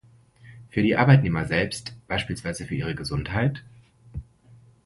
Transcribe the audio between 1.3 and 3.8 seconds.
selbst, beispielsweise für ihre Gesundheit?